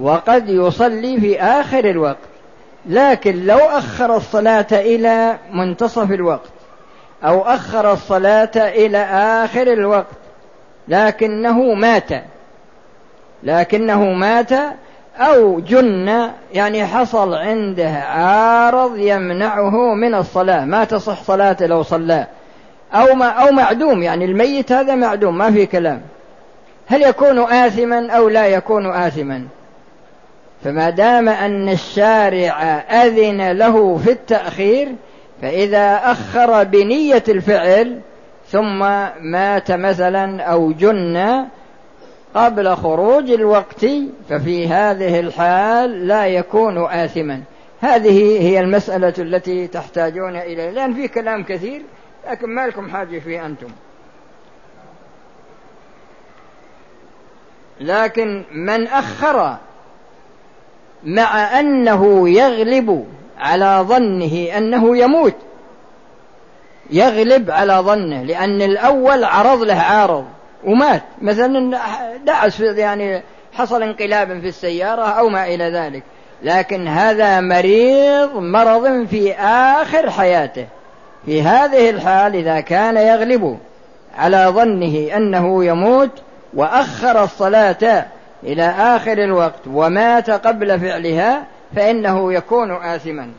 وقد 0.00 0.48
يصلي 0.48 1.20
في 1.20 1.40
آخر 1.40 1.84
الوقت. 1.84 2.16
لكن 2.86 3.46
لو 3.46 3.58
أخر 3.58 4.16
الصلاة 4.16 4.66
إلى 4.72 5.38
منتصف 5.52 6.10
الوقت 6.12 6.50
أو 7.24 7.42
أخر 7.42 7.92
الصلاة 7.92 8.50
إلى 8.56 8.98
آخر 9.44 9.72
الوقت 9.72 10.16
لكنه 10.88 11.74
مات. 11.74 12.31
لكنه 13.42 14.04
مات 14.04 14.50
أو 15.16 15.60
جن 15.60 16.30
يعني 16.52 16.86
حصل 16.86 17.34
عنده 17.34 17.88
عارض 17.88 18.96
يمنعه 18.96 19.94
من 19.94 20.14
الصلاة. 20.14 20.64
ما 20.64 20.84
تصح 20.84 21.22
صلاته 21.22 21.66
لو 21.66 21.82
صلى. 21.82 22.26
أو 22.94 23.14
ما 23.14 23.26
أو 23.26 23.52
معدوم 23.52 24.02
يعني 24.02 24.24
الميت 24.24 24.72
هذا 24.72 24.94
معدوم 24.94 25.38
ما 25.38 25.50
في 25.50 25.66
كلام. 25.66 26.00
هل 26.86 27.02
يكون 27.02 27.38
آثما 27.38 28.10
أو 28.10 28.28
لا 28.28 28.46
يكون 28.46 28.86
آثما؟ 28.86 29.44
فما 30.64 30.90
دام 30.90 31.28
أن 31.28 31.68
الشارع 31.68 32.62
أذن 32.90 33.52
له 33.52 33.96
في 33.96 34.10
التأخير 34.10 34.88
فإذا 35.42 36.00
أخر 36.04 36.64
بنية 36.64 37.22
الفعل 37.28 37.98
ثم 38.48 38.78
مات 39.20 39.72
مثلا 39.72 40.42
أو 40.42 40.72
جن 40.72 41.44
قبل 42.34 42.76
خروج 42.76 43.30
الوقت 43.30 43.86
ففي 44.28 44.68
هذه 44.68 45.20
الحال 45.20 46.08
لا 46.08 46.26
يكون 46.26 46.84
آثما. 46.84 47.42
هذه 47.80 48.40
هي 48.42 48.60
المسألة 48.60 49.14
التي 49.18 49.66
تحتاجون 49.66 50.36
إليها. 50.36 50.70
لأن 50.70 50.94
في 50.94 51.08
كلام 51.08 51.44
كثير 51.44 51.82
لكن 52.30 52.50
ما 52.50 52.66
لكم 52.66 52.90
حاجة 52.90 53.18
فيه 53.18 53.46
أنتم. 53.46 53.68
لكن 57.80 58.44
من 58.52 58.86
أخر 58.86 59.56
مع 61.04 61.60
أنه 61.60 62.28
يغلب 62.28 63.06
على 63.38 63.84
ظنه 63.88 64.56
أنه 64.56 64.96
يموت 64.96 65.36
يغلب 66.90 67.50
على 67.50 67.72
ظنه 67.72 68.22
لأن 68.22 68.62
الأول 68.62 69.24
عرض 69.24 69.62
له 69.62 69.74
عارض. 69.74 70.24
ومات. 70.64 71.02
مثلا 71.22 71.78
دعس 72.24 72.60
يعني 72.60 73.22
حصل 73.52 73.82
انقلاب 73.82 74.40
في 74.40 74.48
السيارة 74.48 75.04
أو 75.04 75.28
ما 75.28 75.46
إلى 75.46 75.64
ذلك. 75.64 76.02
لكن 76.42 76.88
هذا 76.88 77.40
مريض 77.40 78.36
مرض 78.36 79.06
في 79.06 79.32
آخر 79.34 80.10
حياته. 80.10 80.66
في 81.26 81.42
هذه 81.42 81.90
الحال 81.90 82.36
إذا 82.36 82.60
كان 82.60 82.96
يغلب 82.96 83.58
على 84.18 84.46
ظنه 84.48 85.16
أنه 85.16 85.64
يموت 85.64 86.22
وأخر 86.54 87.24
الصلاة 87.24 88.06
إلى 88.42 88.62
آخر 88.62 89.12
الوقت 89.12 89.60
ومات 89.66 90.30
قبل 90.30 90.80
فعلها 90.80 91.44
فإنه 91.76 92.32
يكون 92.32 92.72
آثما. 92.72 93.30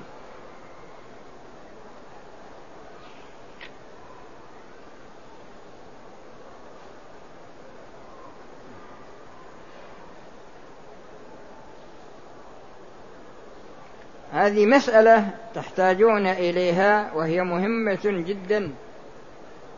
هذه 14.33 14.65
مسألة 14.65 15.29
تحتاجون 15.55 16.27
إليها 16.27 17.11
وهي 17.15 17.43
مهمة 17.43 17.99
جدا 18.03 18.71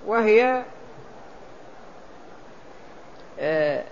وهي 0.07 0.63
آه، 3.39 3.83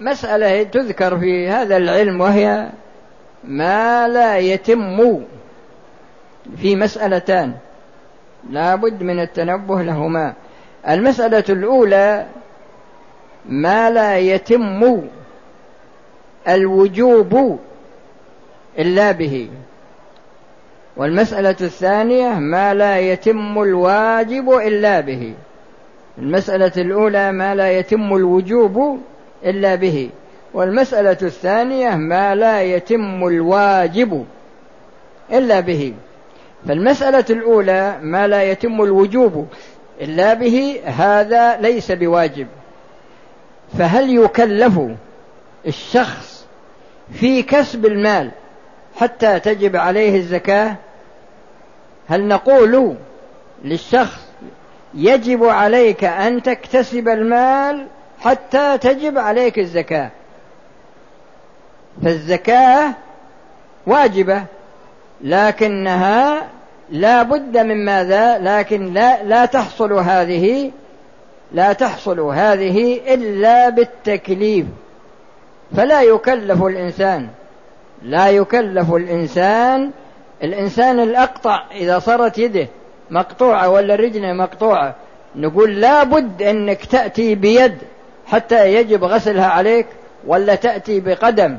مسألة 0.00 0.62
تذكر 0.62 1.18
في 1.18 1.48
هذا 1.48 1.76
العلم 1.76 2.20
وهي 2.20 2.70
ما 3.44 4.08
لا 4.08 4.38
يتم 4.38 5.20
في 6.56 6.76
مسألتان. 6.76 7.54
لا 8.50 8.74
بد 8.74 9.02
من 9.02 9.20
التنبه 9.20 9.82
لهما. 9.82 10.34
المسألة 10.88 11.44
الأولى 11.48 12.26
ما 13.46 13.90
لا 13.90 14.18
يتم 14.18 15.02
الوجوب 16.48 17.58
إلا 18.78 19.12
به. 19.12 19.48
والمسألة 20.96 21.56
الثانية 21.60 22.28
ما 22.28 22.74
لا 22.74 22.98
يتم 22.98 23.62
الواجب 23.62 24.50
إلا 24.52 25.00
به. 25.00 25.34
المسألة 26.18 26.72
الأولى 26.76 27.32
ما 27.32 27.54
لا 27.54 27.78
يتم 27.78 28.16
الوجوب 28.16 29.00
إلا 29.44 29.74
به. 29.74 30.10
والمسألة 30.54 31.18
الثانية 31.22 31.90
ما 31.96 32.34
لا 32.34 32.62
يتم 32.62 33.26
الواجب 33.26 34.24
إلا 35.32 35.60
به. 35.60 35.94
فالمسألة 36.68 37.24
الأولى 37.30 37.98
ما 38.02 38.26
لا 38.26 38.42
يتم 38.42 38.82
الوجوب 38.82 39.46
إلا 40.00 40.34
به 40.34 40.80
هذا 40.84 41.56
ليس 41.56 41.92
بواجب. 41.92 42.46
فهل 43.78 44.16
يكلف 44.16 44.80
الشخص 45.66 46.46
في 47.12 47.42
كسب 47.42 47.86
المال 47.86 48.30
حتى 49.00 49.40
تجب 49.40 49.76
عليه 49.76 50.16
الزكاة؟ 50.16 50.76
هل 52.08 52.28
نقول 52.28 52.96
للشخص 53.64 54.20
يجب 54.94 55.44
عليك 55.44 56.04
أن 56.04 56.42
تكتسب 56.42 57.08
المال 57.08 57.86
حتى 58.20 58.78
تجب 58.78 59.18
عليك 59.18 59.58
الزكاة؟ 59.58 60.10
فالزكاة 62.04 62.92
واجبة 63.86 64.44
لكنها 65.20 66.48
لا 66.90 67.22
بد 67.22 67.58
من 67.58 67.84
ماذا؟ 67.84 68.38
لكن 68.38 68.92
لا, 68.92 69.22
لا 69.22 69.44
تحصل 69.44 69.92
هذه 69.92 70.70
لا 71.52 71.72
تحصل 71.72 72.20
هذه 72.20 73.00
إلا 73.14 73.68
بالتكليف. 73.68 74.66
فلا 75.76 76.02
يكلف 76.02 76.62
الإنسان 76.62 77.28
لا 78.02 78.28
يكلف 78.28 78.94
الإنسان 78.94 79.90
الإنسان 80.42 81.00
الأقطع 81.00 81.62
إذا 81.74 81.98
صارت 81.98 82.38
يده 82.38 82.68
مقطوعة 83.10 83.68
ولا 83.68 83.94
رجله 83.94 84.32
مقطوعة 84.32 84.94
نقول 85.36 85.80
لا 85.80 86.02
بد 86.02 86.42
أنك 86.42 86.84
تأتي 86.84 87.34
بيد 87.34 87.74
حتى 88.26 88.74
يجب 88.74 89.04
غسلها 89.04 89.46
عليك 89.46 89.86
ولا 90.26 90.54
تأتي 90.54 91.00
بقدم. 91.00 91.58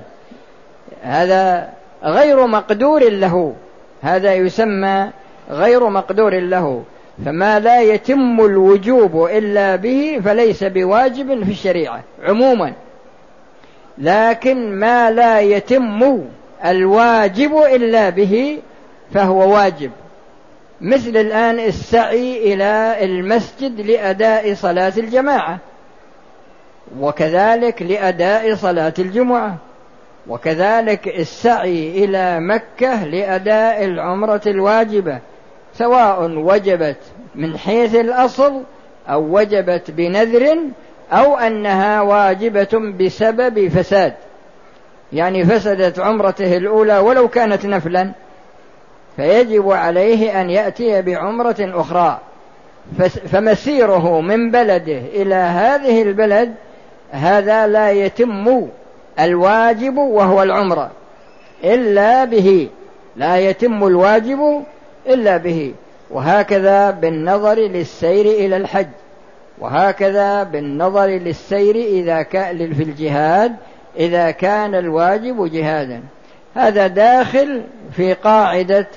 هذا 1.02 1.70
غير 2.04 2.48
مقدور 2.48 3.10
له. 3.10 3.56
هذا 4.02 4.34
يسمى 4.34 5.10
غير 5.50 5.90
مقدور 5.90 6.40
له. 6.40 6.84
فما 7.26 7.60
لا 7.60 7.82
يتم 7.82 8.46
الوجوب 8.46 9.26
إلا 9.26 9.76
به 9.76 10.22
فليس 10.26 10.64
بواجب 10.64 11.44
في 11.44 11.52
الشريعة 11.52 12.04
عموما. 12.24 12.74
لكن 14.02 14.80
ما 14.80 15.12
لا 15.12 15.40
يتم 15.40 16.22
الواجب 16.66 17.58
إلا 17.58 18.10
به 18.10 18.60
فهو 19.14 19.54
واجب. 19.54 19.92
مثل 20.82 21.18
الآن 21.18 21.60
السعي 21.60 22.54
إلى 22.54 22.98
المسجد 23.04 23.82
لأداء 23.82 24.54
صلاة 24.54 24.94
الجماعة 24.98 25.58
وكذلك 27.00 27.82
لأداء 27.82 28.56
صلاة 28.56 28.94
الجمعة 29.00 29.58
وكذلك 30.28 31.08
السعي 31.08 32.06
إلى 32.06 32.40
مكة 32.40 33.04
لأداء 33.06 33.86
العمرة 33.86 34.42
الواجبة 34.48 35.20
سواء 35.74 36.22
وجبت 36.22 36.98
من 37.36 37.58
حيث 37.58 37.96
الأصل 37.96 38.64
أو 39.10 39.38
وجبت 39.38 39.92
بنذر 39.92 40.58
أو 41.12 41.38
أنها 41.38 42.02
واجبة 42.02 42.94
بسبب 43.00 43.68
فساد. 43.68 44.14
يعني 45.14 45.46
فسدت 45.46 46.00
عمرته 46.00 46.58
الأولى 46.58 46.98
ولو 46.98 47.28
كانت 47.28 47.66
نفلا 47.66 48.12
فيجب 49.16 49.72
عليه 49.72 50.42
أن 50.42 50.50
يأتي 50.50 51.02
بعمرة 51.02 51.56
أخرى. 51.60 52.20
فمسيره 53.32 54.22
من 54.22 54.52
بلده 54.52 54.98
إلى 54.98 55.36
هذه 55.36 56.02
البلد 56.02 56.54
هذا 57.12 57.68
لا 57.68 57.92
يتم 57.92 58.68
الواجب 59.20 59.98
وهو 59.98 60.44
العمرة 60.44 60.92
إلا 61.64 62.26
به 62.26 62.70
لا 63.16 63.38
يتم 63.38 63.88
الواجب 63.88 64.64
إلا 65.08 65.38
به. 65.38 65.74
وهكذا 66.12 66.92
بالنظر 66.92 67.54
للسير 67.56 68.26
إلى 68.26 68.58
الحج. 68.58 68.88
وهكذا 69.62 70.44
بالنظر 70.44 71.06
للسير 71.06 71.76
إذا 71.76 72.22
كان 72.22 72.74
في 72.74 72.84
الجهاد 72.84 73.56
إذا 73.98 74.32
كان 74.32 74.76
الواجب 74.76 75.52
جهادا. 75.52 76.02
هذا 76.56 76.88
داخل 76.88 77.64
في 77.92 78.14
قاعدة 78.14 78.88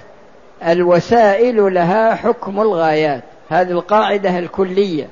الوسائل 0.67 1.75
لها 1.75 2.15
حكم 2.15 2.61
الغايات. 2.61 3.23
هذه 3.49 3.71
القاعدة 3.71 4.39
الكلية. 4.39 5.09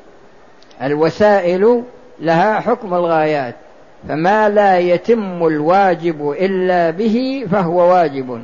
الوسائل 0.82 1.82
لها 2.20 2.60
حكم 2.60 2.94
الغايات. 2.94 3.54
فما 4.08 4.48
لا 4.48 4.78
يتم 4.78 5.46
الواجب 5.46 6.30
إلا 6.30 6.90
به 6.90 7.46
فهو 7.50 7.92
واجب. 7.92 8.42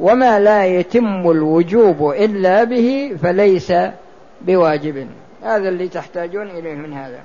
وما 0.00 0.40
لا 0.40 0.66
يتم 0.66 1.30
الوجوب 1.30 2.10
إلا 2.10 2.64
به 2.64 3.16
فليس 3.22 3.72
بواجب. 4.40 5.06
هذا 5.42 5.68
اللي 5.68 5.88
تحتاجون 5.88 6.50
إليه 6.50 6.74
من 6.74 6.92
هذا. 6.92 7.22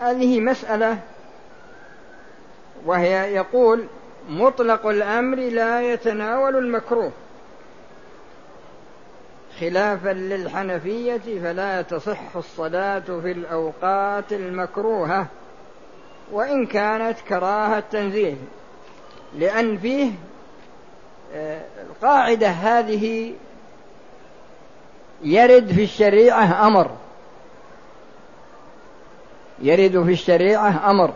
هذه 0.00 0.40
مسألة 0.40 0.98
وهي 2.84 3.34
يقول 3.34 3.86
مطلق 4.28 4.86
الأمر 4.86 5.36
لا 5.36 5.92
يتناول 5.92 6.56
المكروه. 6.56 7.12
خلافا 9.60 10.08
للحنفية 10.08 11.40
فلا 11.42 11.82
تصح 11.82 12.36
الصلاة 12.36 12.98
في 12.98 13.32
الأوقات 13.32 14.32
المكروهة 14.32 15.26
وإن 16.32 16.66
كانت 16.66 17.20
كراهة 17.28 17.80
تنزيه 17.80 18.34
لأن 19.38 19.78
فيه 19.78 20.12
آه، 21.34 21.62
القاعدة 21.90 22.48
هذه 22.48 23.34
يرد 25.22 25.72
في 25.72 25.82
الشريعة 25.82 26.66
أمر. 26.66 26.90
يرد 29.58 30.04
في 30.04 30.12
الشريعة 30.12 30.90
أمر. 30.90 31.14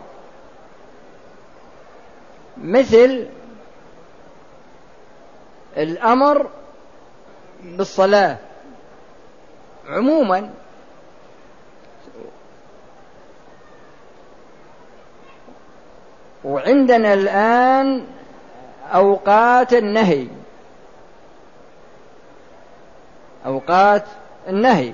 مثل 2.56 3.26
الأمر 5.76 6.46
بالصلاة. 7.64 8.36
عموما 9.88 10.50
وعندنا 16.44 17.14
الآن 17.14 18.06
أوقات 18.94 19.72
النهي. 19.72 20.26
أوقات 23.46 24.04
النهي. 24.48 24.92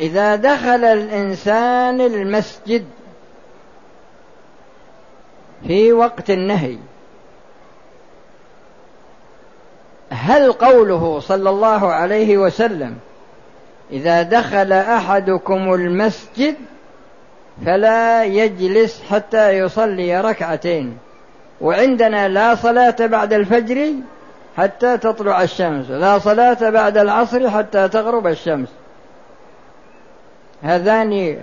إذا 0.00 0.36
دخل 0.36 0.84
الإنسان 0.84 2.00
المسجد 2.00 2.86
في 5.66 5.92
وقت 5.92 6.30
النهي 6.30 6.78
هل 10.30 10.52
قوله 10.52 11.20
صلى 11.20 11.50
الله 11.50 11.92
عليه 11.92 12.38
وسلم 12.38 12.96
إذا 13.92 14.22
دخل 14.22 14.72
أحدكم 14.72 15.74
المسجد 15.74 16.54
فلا 17.66 18.24
يجلس 18.24 19.02
حتى 19.10 19.50
يصلي 19.50 20.20
ركعتين 20.20 20.98
وعندنا 21.60 22.28
لا 22.28 22.54
صلاة 22.54 22.96
بعد 23.00 23.32
الفجر 23.32 23.92
حتى 24.56 24.98
تطلع 24.98 25.42
الشمس 25.42 25.90
لا 25.90 26.18
صلاة 26.18 26.70
بعد 26.70 26.98
العصر 26.98 27.50
حتى 27.50 27.88
تغرب 27.88 28.26
الشمس. 28.26 28.68
هذان 30.62 31.38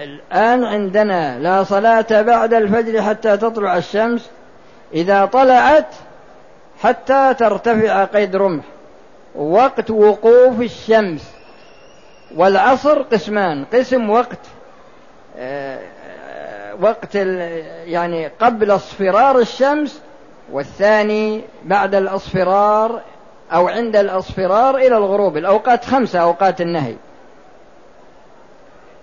الآن 0.00 0.64
عندنا 0.64 1.38
لا 1.38 1.64
صلاة 1.64 2.22
بعد 2.22 2.54
الفجر 2.54 3.02
حتى 3.02 3.36
تطلع 3.36 3.76
الشمس 3.76 4.30
إذا 4.94 5.24
طلعت 5.24 5.94
حتى 6.82 7.34
ترتفع 7.34 8.04
قيد 8.04 8.36
رمح. 8.36 8.64
وقت 9.34 9.90
وقوف 9.90 10.60
الشمس. 10.60 11.30
والعصر 12.36 13.02
قسمان 13.02 13.64
قسم 13.64 14.10
وقت. 14.10 14.38
آه، 15.36 15.78
وقت 16.80 17.14
يعني 17.84 18.26
قبل 18.26 18.70
اصفرار 18.70 19.38
الشمس 19.38 20.02
والثاني 20.52 21.40
بعد 21.64 21.94
الاصفرار 21.94 23.00
أو 23.52 23.68
عند 23.68 23.96
الاصفرار 23.96 24.76
إلى 24.76 24.96
الغروب. 24.96 25.36
الأوقات 25.36 25.84
خمسة 25.84 26.18
أوقات 26.18 26.60
النهي. 26.60 26.94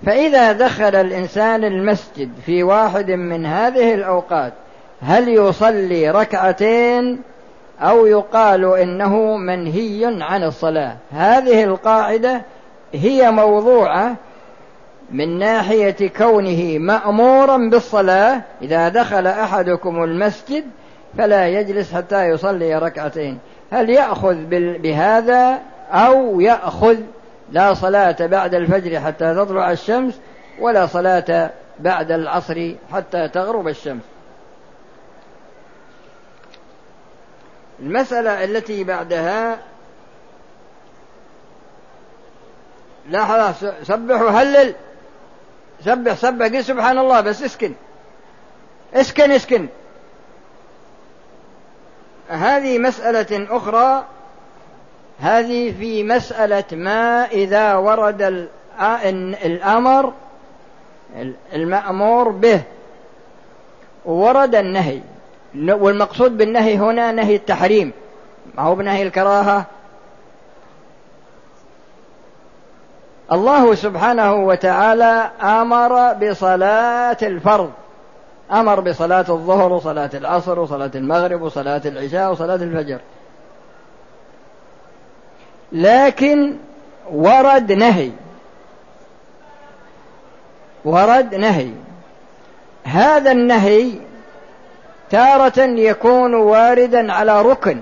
فإذا 0.05 0.51
دخل 0.51 0.95
الإنسان 0.95 1.63
المسجد 1.63 2.31
في 2.45 2.63
واحد 2.63 3.11
من 3.11 3.45
هذه 3.45 3.93
الأوقات 3.93 4.53
هل 5.01 5.29
يصلي 5.29 6.09
ركعتين؟ 6.09 7.21
أو 7.81 8.05
يقال 8.05 8.65
إنه 8.77 9.37
منهي 9.37 10.17
عن 10.21 10.43
الصلاة. 10.43 10.95
هذه 11.11 11.63
القاعدة 11.63 12.41
هي 12.93 13.31
موضوعة 13.31 14.15
من 15.11 15.39
ناحية 15.39 16.09
كونه 16.17 16.77
مأمورا 16.77 17.57
بالصلاة. 17.57 18.41
إذا 18.61 18.89
دخل 18.89 19.27
أحدكم 19.27 20.03
المسجد 20.03 20.63
فلا 21.17 21.47
يجلس 21.47 21.93
حتى 21.93 22.29
يصلي 22.29 22.75
ركعتين. 22.75 23.39
هل 23.71 23.89
يأخذ 23.89 24.35
بهذا 24.79 25.59
أو 25.91 26.41
يأخذ 26.41 26.97
لا 27.51 27.73
صلاة 27.73 28.15
بعد 28.19 28.55
الفجر 28.55 28.99
حتى 28.99 29.35
تطلع 29.35 29.71
الشمس 29.71 30.19
ولا 30.61 30.85
صلاة 30.85 31.49
بعد 31.79 32.11
العصر 32.11 32.71
حتى 32.93 33.27
تغرب 33.27 33.67
الشمس؟ 33.67 34.01
المسألة 37.79 38.43
التي 38.43 38.83
بعدها 38.83 39.59
لا 43.09 43.25
خلاص 43.25 43.55
سبح 43.83 44.21
وهلل. 44.21 44.75
سبح 45.85 46.13
سبح 46.13 46.45
قل 46.45 46.63
سبحان 46.63 46.97
الله 46.97 47.21
بس 47.21 47.43
اسكن. 47.43 47.73
اسكن 48.93 49.31
اسكن. 49.31 49.67
هذه 52.29 52.79
مسألة 52.79 53.57
أخرى. 53.57 54.05
هذه 55.19 55.73
في 55.79 56.03
مسألة 56.03 56.63
ما 56.71 57.25
إذا 57.25 57.75
ورد 57.75 58.49
الأمر 59.45 60.13
المأمور 61.53 62.29
به. 62.29 62.61
ورد 64.05 64.55
النهي. 64.55 65.01
والمقصود 65.57 66.37
بالنهي 66.37 66.77
هنا 66.77 67.11
نهي 67.11 67.35
التحريم. 67.35 67.91
ما 68.57 68.63
هو 68.63 68.75
بنهي 68.75 69.03
الكراهة؟ 69.03 69.65
الله 73.31 73.75
سبحانه 73.75 74.33
وتعالى 74.33 75.31
أمر 75.41 76.13
بصلاة 76.13 77.17
الفرض. 77.21 77.71
أمر 78.51 78.79
بصلاة 78.79 79.25
الظهر 79.29 79.73
وصلاة 79.73 80.09
العصر 80.13 80.59
وصلاة 80.59 80.91
المغرب 80.95 81.41
وصلاة 81.41 81.81
العشاء 81.85 82.31
وصلاة 82.31 82.55
الفجر. 82.55 82.99
لكن 85.71 86.57
ورد 87.11 87.71
نهي. 87.71 88.11
ورد 90.85 91.35
نهي. 91.35 91.71
هذا 92.83 93.31
النهي 93.31 93.91
تارة 95.09 95.59
يكون 95.59 96.33
واردا 96.33 97.13
على 97.13 97.41
ركن 97.41 97.81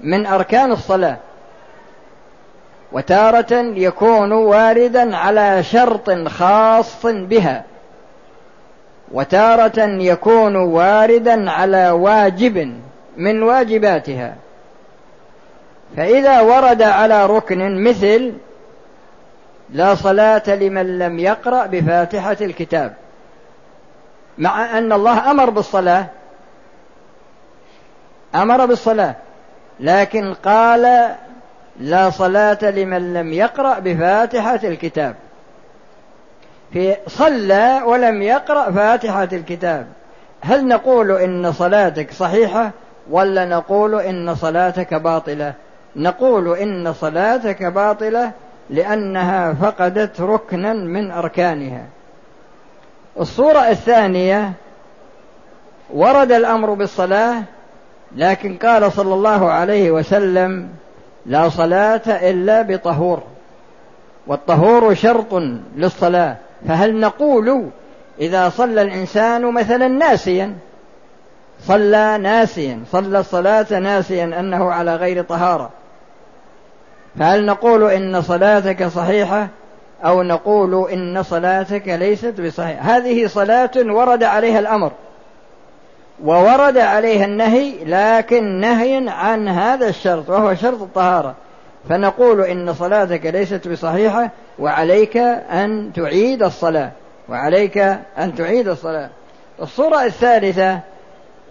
من 0.00 0.26
أركان 0.26 0.72
الصلاة. 0.72 1.16
وتارة 2.92 3.52
يكون 3.76 4.32
واردا 4.32 5.16
على 5.16 5.62
شرط 5.62 6.10
خاص 6.28 7.06
بها. 7.06 7.64
وتارة 9.12 9.80
يكون 9.84 10.56
واردا 10.56 11.50
على 11.50 11.90
واجب 11.90 12.74
من 13.16 13.42
واجباتها. 13.42 14.34
فإذا 15.96 16.40
ورد 16.40 16.82
على 16.82 17.26
ركن 17.26 17.84
مثل 17.84 18.32
لا 19.70 19.94
صلاة 19.94 20.54
لمن 20.54 20.98
لم 20.98 21.18
يقرأ 21.18 21.66
بفاتحة 21.66 22.36
الكتاب. 22.40 22.94
مع 24.38 24.78
أن 24.78 24.92
الله 24.92 25.30
أمر 25.30 25.50
بالصلاة. 25.50 26.06
أمر 28.34 28.66
بالصلاة. 28.66 29.14
لكن 29.80 30.34
قال 30.34 31.14
لا 31.80 32.10
صلاة 32.10 32.58
لمن 32.62 33.14
لم 33.14 33.32
يقرأ 33.32 33.78
بفاتحة 33.78 34.60
الكتاب. 34.64 35.14
في 36.72 36.96
صلى 37.06 37.82
ولم 37.84 38.22
يقرأ 38.22 38.70
فاتحة 38.70 39.28
الكتاب. 39.32 39.86
هل 40.40 40.68
نقول 40.68 41.10
إن 41.12 41.52
صلاتك 41.52 42.12
صحيحة 42.12 42.70
ولا 43.10 43.44
نقول 43.44 44.00
إن 44.00 44.34
صلاتك 44.34 44.94
باطلة؟ 44.94 45.54
نقول 45.96 46.56
إن 46.56 46.92
صلاتك 46.92 47.62
باطلة 47.62 48.32
لأنها 48.70 49.52
فقدت 49.52 50.20
ركنا 50.20 50.72
من 50.72 51.10
أركانها. 51.10 51.84
الصورة 53.20 53.58
الثانية 53.58 54.52
ورد 55.94 56.32
الأمر 56.32 56.74
بالصلاة 56.74 57.42
لكن 58.16 58.56
قال 58.56 58.92
صلى 58.92 59.14
الله 59.14 59.50
عليه 59.50 59.90
وسلم 59.90 60.68
لا 61.26 61.48
صلاة 61.48 62.02
إلا 62.06 62.62
بطهور 62.62 63.22
والطهور 64.26 64.94
شرط 64.94 65.34
للصلاة 65.76 66.36
فهل 66.68 67.00
نقول 67.00 67.68
إذا 68.20 68.48
صلى 68.48 68.82
الإنسان 68.82 69.52
مثلا 69.52 69.88
ناسيا؟ 69.88 70.54
صلى 71.60 72.18
ناسيا 72.22 72.80
صلى 72.92 73.18
الصلاة 73.18 73.78
ناسيا 73.78 74.24
أنه 74.24 74.72
على 74.72 74.96
غير 74.96 75.22
طهارة 75.22 75.70
فهل 77.18 77.46
نقول 77.46 77.90
إن 77.90 78.22
صلاتك 78.22 78.86
صحيحة؟ 78.86 79.48
أو 80.04 80.22
نقول 80.22 80.90
إن 80.90 81.22
صلاتك 81.22 81.88
ليست 81.88 82.40
بصحيحة 82.40 82.80
هذه 82.80 83.26
صلاة 83.26 83.70
ورد 83.76 84.22
عليها 84.22 84.58
الأمر. 84.58 84.92
وورد 86.24 86.78
عليها 86.78 87.24
النهي 87.24 87.84
لكن 87.84 88.60
نهي 88.60 89.08
عن 89.08 89.48
هذا 89.48 89.88
الشرط 89.88 90.30
وهو 90.30 90.54
شرط 90.54 90.82
الطهارة. 90.82 91.34
فنقول 91.88 92.40
إن 92.40 92.74
صلاتك 92.74 93.26
ليست 93.26 93.68
بصحيحة 93.68 94.30
وعليك 94.58 95.16
أن 95.16 95.92
تعيد 95.92 96.42
الصلاة. 96.42 96.90
وعليك 97.28 97.78
أن 98.18 98.34
تعيد 98.36 98.68
الصلاة. 98.68 99.10
الصورة 99.62 100.04
الثالثة 100.04 100.80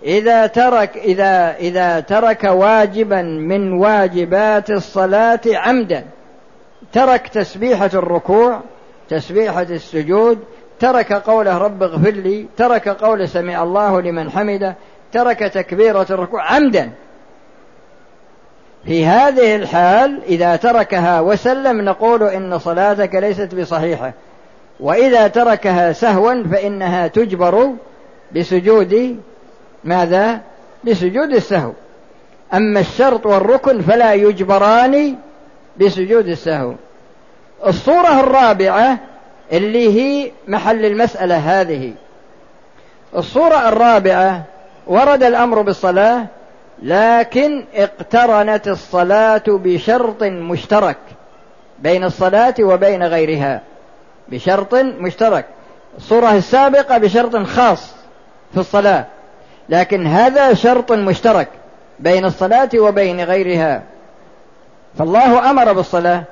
إذا 0.04 0.48
ترك 0.48 0.98
إذا 0.98 1.56
إذا 1.60 2.00
ترك 2.00 2.44
واجبا 2.44 3.22
من 3.22 3.74
واجبات 3.74 4.70
الصلاة 4.70 5.40
عمدا. 5.48 6.04
ترك 6.94 7.28
تسبيحة 7.28 7.90
الركوع 7.94 8.62
تسبيحة 9.10 9.62
السجود 9.62 10.40
ترك 10.80 11.14
قوله 11.14 11.58
رب 11.58 11.84
اغفر 11.84 12.12
لي 12.12 12.46
ترك 12.58 12.90
قول 12.90 13.30
سمع 13.30 13.64
الله 13.64 14.02
لمن 14.02 14.32
حمده 14.32 14.76
ترك 15.12 15.40
تكبيرة 15.40 16.06
الركوع 16.10 16.54
عمدا. 16.54 16.92
في 18.86 19.06
هذه 19.06 19.56
الحال 19.56 20.22
إذا 20.28 20.56
تركها 20.56 21.20
وسلم 21.20 21.82
نقول 21.82 22.24
إن 22.24 22.60
صلاتك 22.60 23.16
ليست 23.16 23.56
بصحيحة. 23.56 24.14
وإذا 24.80 25.28
تركها 25.28 25.92
سهوا 25.94 26.44
فإنها 26.52 27.08
تجبر 27.08 27.70
بسجود 28.36 29.20
ماذا؟ 29.84 30.40
بسجود 30.84 31.34
السهو. 31.34 31.72
أما 32.54 32.80
الشرط 32.80 33.26
والركن 33.26 33.82
فلا 33.82 34.14
يجبران 34.14 35.16
بسجود 35.80 36.28
السهو. 36.28 36.74
الصورة 37.68 38.20
الرابعة 38.20 38.98
اللي 39.52 40.02
هي 40.02 40.32
محل 40.48 40.86
المسألة 40.86 41.38
هذه. 41.38 41.94
الصورة 43.16 43.70
الرابعة 43.70 44.44
ورد 44.88 45.24
الأمر 45.24 45.62
بالصلاة 45.62 46.26
لكن 46.84 47.66
اقترنت 47.76 48.68
الصلاة 48.68 49.44
بشرط 49.48 50.24
مشترك 50.24 50.98
بين 51.80 52.04
الصلاة 52.04 52.56
وبين 52.60 53.04
غيرها. 53.04 53.62
بشرط 54.30 54.76
مشترك. 54.76 55.46
الصورة 55.98 56.32
السابقة 56.32 56.98
بشرط 56.98 57.36
خاص 57.36 57.94
في 58.54 58.60
الصلاة 58.60 59.06
لكن 59.70 60.08
هذا 60.08 60.54
شرط 60.54 60.92
مشترك 60.92 61.48
بين 62.00 62.26
الصلاة 62.26 62.70
وبين 62.76 63.22
غيرها. 63.22 63.84
فالله 64.98 65.50
أمر 65.50 65.74
بالصلاة 65.74 66.24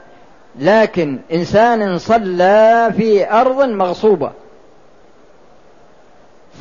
لكن 0.60 1.20
إنسان 1.34 1.98
صلى 1.98 2.94
في 2.98 3.32
أرض 3.32 3.62
مغصوبة. 3.64 4.32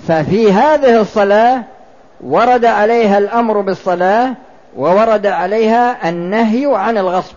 ففي 0.08 0.52
هذه 0.52 1.00
الصلاة 1.00 1.62
ورد 2.20 2.64
عليها 2.64 3.18
الأمر 3.18 3.60
بالصلاة 3.60 4.34
وورد 4.76 5.26
عليها 5.26 6.08
النهي 6.08 6.66
عن 6.74 6.98
الغصب. 6.98 7.34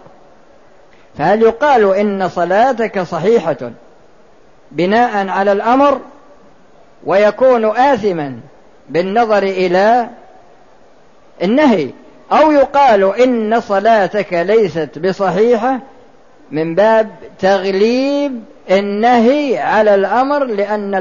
فهل 1.17 1.41
يقال 1.41 1.95
إن 1.95 2.29
صلاتك 2.29 3.01
صحيحة 3.01 3.71
بناء 4.71 5.27
على 5.27 5.51
الأمر 5.51 5.99
ويكون 7.05 7.65
آثما 7.65 8.39
بالنظر 8.89 9.43
إلى 9.43 10.09
النهي؟ 11.43 11.89
أو 12.31 12.51
يقال 12.51 13.21
إن 13.21 13.59
صلاتك 13.59 14.33
ليست 14.33 14.99
بصحيحة 14.99 15.79
من 16.51 16.75
باب 16.75 17.09
تغليب 17.39 18.43
النهي 18.71 19.57
على 19.57 19.95
الأمر 19.95 20.43
لأن 20.43 20.95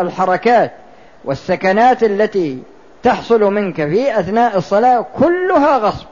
الحركات 0.00 0.72
والسكنات 1.24 2.02
التي 2.02 2.58
تحصل 3.02 3.42
منك 3.42 3.76
في 3.76 4.20
أثناء 4.20 4.56
الصلاة 4.56 5.06
كلها 5.18 5.78
غصب 5.78 6.06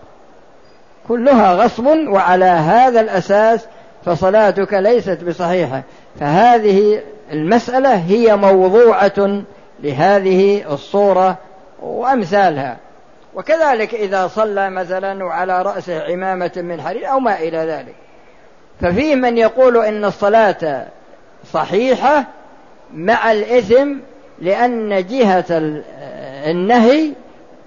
كلها 1.08 1.54
غصب 1.54 1.86
وعلى 1.86 2.44
هذا 2.44 3.00
الأساس 3.00 3.66
فصلاتك 4.04 4.74
ليست 4.74 5.24
بصحيحة. 5.24 5.82
فهذه 6.20 7.00
المسألة 7.32 7.94
هي 7.94 8.36
موضوعة 8.36 9.42
لهذه 9.82 10.72
الصورة 10.72 11.36
وأمثالها. 11.82 12.76
وكذلك 13.36 13.94
إذا 13.94 14.26
صلى 14.26 14.70
مثلا 14.70 15.24
وعلى 15.24 15.62
رأسه 15.62 16.04
عمامة 16.04 16.52
من 16.56 16.80
حرير 16.80 17.10
أو 17.10 17.20
ما 17.20 17.38
إلى 17.38 17.58
ذلك. 17.58 17.94
ففيه 18.80 19.14
من 19.14 19.38
يقول 19.38 19.76
إن 19.84 20.04
الصلاة 20.04 20.86
صحيحة 21.52 22.24
مع 22.94 23.32
الإثم 23.32 23.92
لأن 24.38 25.06
جهة 25.06 25.44
النهي 26.50 27.12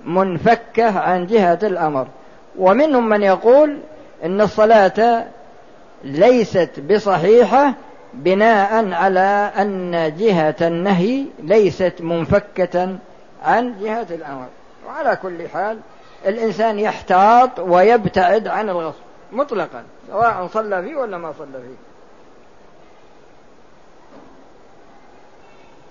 منفكة 0.06 1.00
عن 1.00 1.28
جهة 1.28 1.60
الأمر. 1.64 2.08
ومنهم 2.58 3.10
من 3.10 3.24
يقول 3.24 3.80
إن 4.24 4.42
الصلاة 4.42 5.26
ليست 6.04 6.80
بصحيحة 6.80 7.74
بناء 8.14 8.94
على 8.94 9.52
أن 9.58 10.14
جهة 10.18 10.56
النهي 10.62 11.26
ليست 11.44 11.94
منفكة 12.00 12.96
عن 13.44 13.76
جهة 13.82 14.08
الأمر. 14.12 14.48
وعلى 14.90 15.16
كل 15.16 15.48
حال 15.48 15.80
الإنسان 16.26 16.80
يحتاط 16.80 17.60
ويبتعد 17.60 18.48
عن 18.48 18.70
الغصب 18.70 19.02
مطلقا 19.32 19.84
سواء 20.08 20.48
صلى 20.54 20.84
فيه 20.84 20.96
ولا 20.96 21.18
ما 21.18 21.34
صلى 21.40 21.62
فيه. 21.62 21.90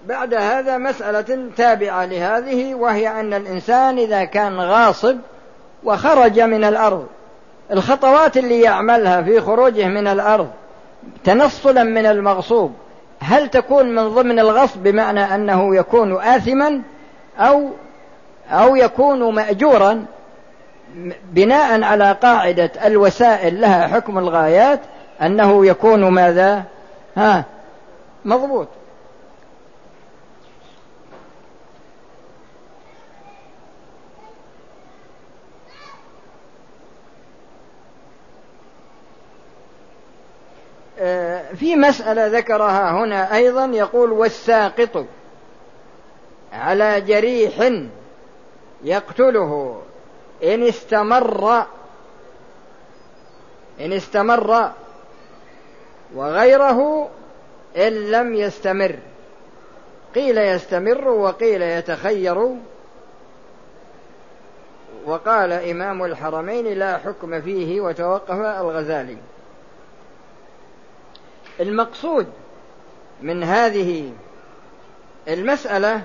بعد 0.06 0.34
هذا 0.34 0.78
مسألة 0.78 1.50
تابعة 1.56 2.04
لهذه 2.04 2.74
وهي 2.74 3.20
أن 3.20 3.34
الإنسان 3.34 3.98
إذا 3.98 4.24
كان 4.24 4.60
غاصب 4.60 5.18
وخرج 5.84 6.40
من 6.40 6.64
الأرض 6.64 7.06
الخطوات 7.70 8.36
اللي 8.36 8.60
يعملها 8.60 9.22
في 9.22 9.40
خروجه 9.40 9.88
من 9.88 10.06
الأرض 10.06 10.50
تنصلا 11.24 11.82
من 11.82 12.06
المغصوب 12.06 12.74
هل 13.20 13.48
تكون 13.48 13.94
من 13.94 14.08
ضمن 14.08 14.38
الغصب 14.38 14.82
بمعنى 14.82 15.34
أنه 15.34 15.76
يكون 15.76 16.20
آثما 16.22 16.82
أو 17.38 17.70
أو 18.50 18.76
يكون 18.76 19.34
مأجورا 19.34 20.06
بناء 21.32 21.82
على 21.82 22.12
قاعدة 22.12 22.70
الوسائل 22.84 23.60
لها 23.60 23.86
حكم 23.86 24.18
الغايات 24.18 24.80
أنه 25.22 25.66
يكون 25.66 26.08
ماذا؟ 26.08 26.64
ها 27.16 27.44
مضبوط 28.24 28.68
آه، 41.00 41.42
في 41.54 41.76
مسألة 41.76 42.26
ذكرها 42.26 42.90
هنا 42.90 43.34
أيضا 43.34 43.64
يقول 43.64 44.12
والساقط 44.12 45.06
على 46.52 47.00
جريح 47.00 47.72
يقتله. 48.84 49.82
إن 50.42 50.62
استمر 50.62 51.66
إن 53.80 53.92
استمر 53.92 54.72
وغيره 56.14 57.08
إن 57.76 57.92
لم 58.10 58.34
يستمر. 58.34 58.96
قيل 60.14 60.38
يستمر 60.38 61.08
وقيل 61.08 61.62
يتخير. 61.62 62.56
وقال 65.06 65.52
إمام 65.52 66.04
الحرمين 66.04 66.66
لا 66.66 66.98
حكم 66.98 67.40
فيه 67.40 67.80
وتوقف 67.80 68.40
الغزالي. 68.40 69.16
المقصود 71.60 72.26
من 73.22 73.44
هذه 73.44 74.12
المسألة 75.28 76.02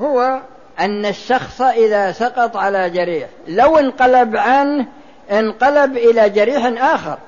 هو 0.00 0.40
أن 0.80 1.06
الشخص 1.06 1.60
إذا 1.60 2.12
سقط 2.12 2.56
على 2.56 2.90
جريح 2.90 3.28
لو 3.48 3.78
انقلب 3.78 4.36
عنه 4.36 4.86
انقلب 5.32 5.96
إلى 5.96 6.30
جريح 6.30 6.82
آخر. 6.94 7.18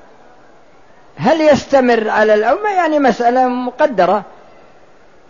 هل 1.17 1.41
يستمر 1.41 2.09
على 2.09 2.35
الأول 2.35 2.71
يعني 2.77 2.99
مسألة 2.99 3.49
مقدرة. 3.49 4.23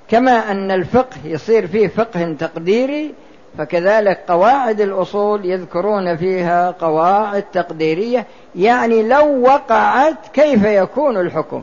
كما 0.08 0.50
أن 0.50 0.70
الفقه 0.70 1.16
يصير 1.24 1.66
فيه 1.66 1.88
فقه 1.88 2.36
تقديري 2.38 3.14
فكذلك 3.58 4.20
قواعد 4.28 4.80
الأصول 4.80 5.44
يذكرون 5.44 6.16
فيها 6.16 6.70
قواعد 6.70 7.44
تقديرية. 7.52 8.26
يعني 8.54 9.02
لو 9.02 9.42
وقعت 9.42 10.28
كيف 10.32 10.64
يكون 10.64 11.16
الحكم؟ 11.16 11.62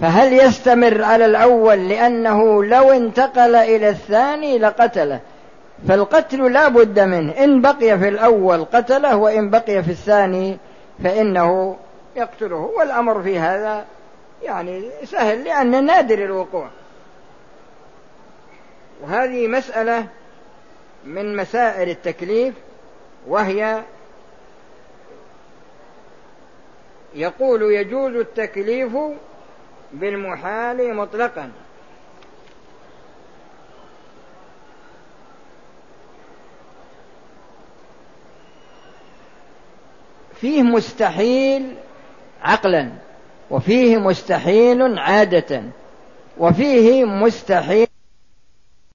فهل 0.00 0.32
يستمر 0.32 1.02
على 1.02 1.26
الأول 1.26 1.88
لأنه 1.88 2.64
لو 2.64 2.92
انتقل 2.92 3.54
إلى 3.54 3.88
الثاني 3.88 4.58
لقتله؟ 4.58 5.20
فالقتل 5.88 6.52
لا 6.52 6.68
بد 6.68 7.00
منه. 7.00 7.32
إن 7.44 7.60
بقي 7.60 7.98
في 7.98 8.08
الأول 8.08 8.64
قتله 8.64 9.16
وإن 9.16 9.50
بقي 9.50 9.82
في 9.82 9.90
الثاني 9.90 10.58
فإنه 11.04 11.76
يقتله. 12.16 12.72
والأمر 12.78 13.22
في 13.22 13.38
هذا 13.38 13.84
يعني 14.42 14.90
سهل 15.04 15.44
لأن 15.44 15.84
نادر 15.84 16.24
الوقوع. 16.24 16.68
وهذه 19.02 19.48
مسألة 19.48 20.06
من 21.04 21.36
مسائل 21.36 21.88
التكليف 21.88 22.54
وهي 23.26 23.82
يقول 27.14 27.62
يجوز 27.62 28.14
التكليف 28.14 28.96
بالمحال 29.92 30.94
مطلقا. 30.94 31.50
فيه 40.40 40.62
مستحيل 40.62 41.74
عقلا 42.42 42.90
وفيه 43.50 43.96
مستحيل 43.96 44.98
عادة 44.98 45.62
وفيه 46.38 47.04
مستحيل 47.04 47.86